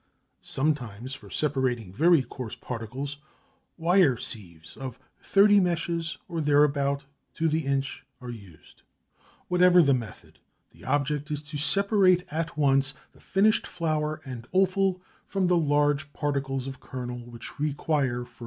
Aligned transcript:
Sometimes 0.41 1.13
for 1.13 1.29
separating 1.29 1.93
very 1.93 2.23
coarse 2.23 2.55
particles 2.55 3.17
wire 3.77 4.17
sieves 4.17 4.75
of 4.75 4.97
30 5.21 5.59
meshes, 5.59 6.17
or 6.27 6.41
thereabouts, 6.41 7.05
to 7.35 7.47
the 7.47 7.67
inch 7.67 8.03
are 8.19 8.31
used. 8.31 8.81
Whatever 9.47 9.83
the 9.83 9.93
method 9.93 10.39
the 10.71 10.85
object 10.85 11.29
is 11.29 11.43
to 11.43 11.57
separate 11.59 12.25
at 12.31 12.57
once 12.57 12.95
the 13.11 13.21
finished 13.21 13.67
flour 13.67 14.19
and 14.25 14.47
offal 14.51 15.03
from 15.27 15.45
the 15.45 15.55
large 15.57 16.11
particles 16.13 16.65
of 16.65 16.79
kernel 16.79 17.19
which 17.19 17.59
require 17.59 18.25
further 18.25 18.25
grinding. 18.25 18.37